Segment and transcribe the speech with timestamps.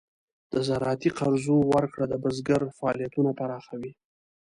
[0.51, 3.91] د زراعتي قرضو ورکړه د بزګر فعالیتونه پراخوي.